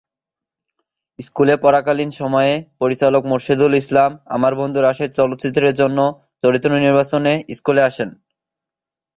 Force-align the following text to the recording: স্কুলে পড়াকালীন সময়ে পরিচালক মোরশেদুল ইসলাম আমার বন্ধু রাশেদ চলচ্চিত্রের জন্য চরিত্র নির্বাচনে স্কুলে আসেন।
স্কুলে 1.19 1.55
পড়াকালীন 1.63 2.11
সময়ে 2.19 2.53
পরিচালক 2.81 3.23
মোরশেদুল 3.25 3.73
ইসলাম 3.81 4.11
আমার 4.35 4.53
বন্ধু 4.61 4.79
রাশেদ 4.81 5.09
চলচ্চিত্রের 5.19 5.73
জন্য 5.73 5.99
চরিত্র 6.43 6.69
নির্বাচনে 6.77 7.33
স্কুলে 7.57 7.81
আসেন। 7.89 8.09